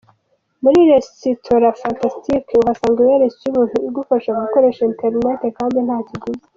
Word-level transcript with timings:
Muri 0.63 0.79
resirora 0.89 1.69
Fantastic 1.81 2.45
uhasanga 2.63 2.99
wireless 3.05 3.43
y'ubuntu 3.43 3.77
igufasha 3.89 4.29
gukoresha 4.41 4.81
internet 4.91 5.41
kandi 5.57 5.79
nta 5.87 5.97
kiguzi. 6.07 6.47